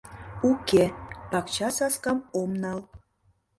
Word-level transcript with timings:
—Уке, 0.49 0.83
пакча-саскам 1.31 2.19
ом 2.39 2.51
нал. 2.61 2.79